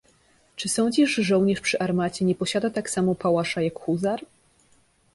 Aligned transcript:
"Czy 0.55 0.69
sądzisz, 0.69 1.15
że 1.15 1.23
żołnierz 1.23 1.59
przy 1.61 1.79
armacie 1.79 2.25
nie 2.25 2.35
posiada 2.35 2.69
tak 2.69 2.89
samo 2.89 3.15
pałasza, 3.15 3.61
jak 3.61 3.73
huzar?" 3.79 4.21